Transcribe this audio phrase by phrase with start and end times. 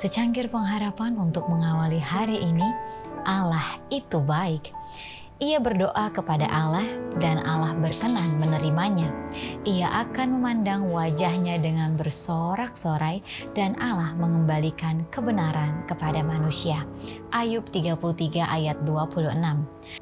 [0.00, 2.64] Secangkir pengharapan untuk mengawali hari ini,
[3.28, 4.72] Allah itu baik.
[5.40, 6.84] Ia berdoa kepada Allah
[7.16, 9.08] dan Allah berkenan menerimanya.
[9.64, 13.24] Ia akan memandang wajahnya dengan bersorak-sorai
[13.56, 16.84] dan Allah mengembalikan kebenaran kepada manusia.
[17.32, 19.99] Ayub 33 ayat 26.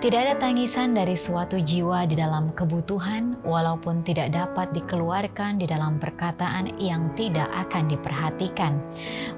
[0.00, 6.00] Tidak ada tangisan dari suatu jiwa di dalam kebutuhan, walaupun tidak dapat dikeluarkan di dalam
[6.00, 8.80] perkataan yang tidak akan diperhatikan.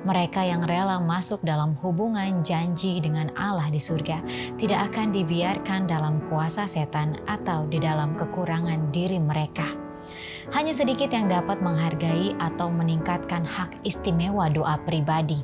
[0.07, 4.23] Mereka yang rela masuk dalam hubungan janji dengan Allah di surga
[4.55, 9.82] tidak akan dibiarkan dalam kuasa setan atau di dalam kekurangan diri mereka.
[10.51, 15.39] Hanya sedikit yang dapat menghargai atau meningkatkan hak istimewa doa pribadi.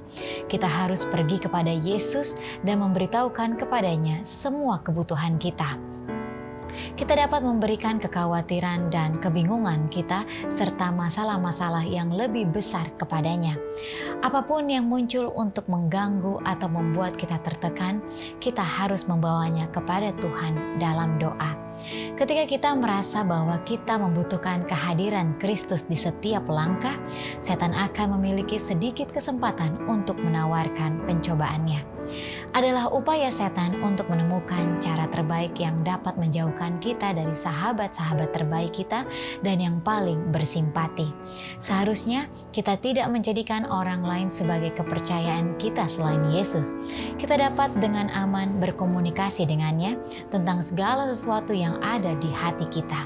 [0.50, 2.34] Kita harus pergi kepada Yesus
[2.66, 5.78] dan memberitahukan kepadanya semua kebutuhan kita
[6.94, 13.58] kita dapat memberikan kekhawatiran dan kebingungan kita serta masalah-masalah yang lebih besar kepadanya.
[14.22, 18.02] Apa pun yang muncul untuk mengganggu atau membuat kita tertekan,
[18.42, 21.67] kita harus membawanya kepada Tuhan dalam doa.
[22.18, 26.94] Ketika kita merasa bahwa kita membutuhkan kehadiran Kristus di setiap langkah,
[27.38, 31.98] setan akan memiliki sedikit kesempatan untuk menawarkan pencobaannya
[32.56, 39.04] adalah upaya setan untuk menemukan cara terbaik yang dapat menjauhkan kita dari sahabat-sahabat terbaik kita
[39.44, 41.12] dan yang paling bersimpati.
[41.60, 46.72] Seharusnya kita tidak menjadikan orang lain sebagai kepercayaan kita selain Yesus.
[47.20, 50.00] Kita dapat dengan aman berkomunikasi dengannya
[50.32, 53.04] tentang segala sesuatu yang ada di hati kita.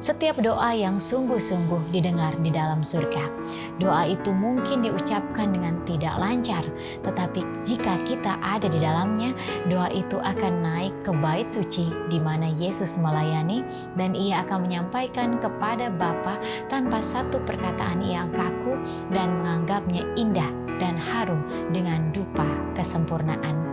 [0.00, 3.28] Setiap doa yang sungguh-sungguh didengar di dalam surga.
[3.76, 6.64] Doa itu mungkin diucapkan dengan tidak lancar,
[7.04, 9.36] tetapi jika kita ada di dalamnya,
[9.68, 13.60] doa itu akan naik ke bait suci di mana Yesus melayani
[14.00, 16.40] dan ia akan menyampaikan kepada Bapa
[16.72, 18.80] tanpa satu perkataan yang kaku
[19.12, 20.48] dan menganggapnya indah
[20.80, 21.44] dan harum
[21.76, 23.69] dengan dupa kesempurnaan.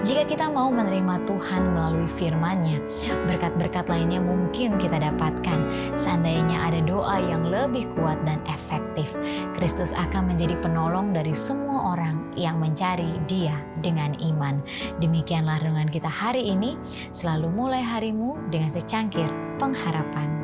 [0.00, 2.80] Jika kita mau menerima Tuhan melalui firman-Nya,
[3.28, 5.58] berkat-berkat lainnya mungkin kita dapatkan
[5.92, 9.12] seandainya ada doa yang lebih kuat dan efektif.
[9.52, 14.64] Kristus akan menjadi penolong dari semua orang yang mencari Dia dengan iman.
[15.04, 16.80] Demikianlah renungan kita hari ini.
[17.12, 19.28] Selalu mulai harimu dengan secangkir
[19.60, 20.39] pengharapan.